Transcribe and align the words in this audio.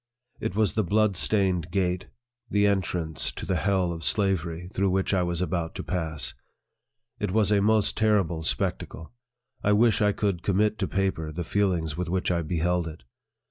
It 0.39 0.55
was 0.55 0.73
the 0.73 0.83
blood 0.83 1.15
stained 1.15 1.69
gate, 1.69 2.07
the 2.49 2.65
en 2.65 2.81
trance 2.81 3.31
to 3.35 3.45
the 3.45 3.57
hell 3.57 3.91
of 3.91 4.03
slavery, 4.03 4.67
through 4.73 4.89
which 4.89 5.13
I 5.13 5.21
was 5.21 5.43
about 5.43 5.75
to 5.75 5.83
pass. 5.83 6.33
It 7.19 7.29
was 7.29 7.51
a 7.51 7.61
most 7.61 7.95
terrible 7.97 8.41
spectacle. 8.41 9.13
I 9.63 9.73
wish 9.73 10.01
I 10.01 10.11
could 10.11 10.41
commit 10.41 10.79
to 10.79 10.87
paper 10.87 11.31
the 11.31 11.43
feelings 11.43 11.97
with 11.97 12.09
which 12.09 12.31
I 12.31 12.41
beheld 12.41 12.87
it. 12.87 13.03